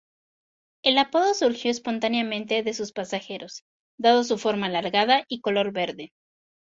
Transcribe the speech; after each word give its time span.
El 0.81 0.97
apodo 0.97 1.35
surgió 1.35 1.69
espontáneamente 1.69 2.63
de 2.63 2.73
sus 2.73 2.91
pasajeros, 2.91 3.65
dado 3.99 4.23
su 4.23 4.39
forma 4.39 4.65
alargada 4.65 5.25
y 5.27 5.41
color 5.41 5.71
verde. 5.73 6.11